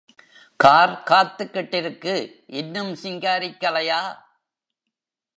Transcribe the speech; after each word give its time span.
Car 0.55 1.03
காத்துக்கிட்டிருக்கு 1.05 2.13
இன்னும் 2.45 2.91
சிங்காரிக்கலையா? 3.03 4.01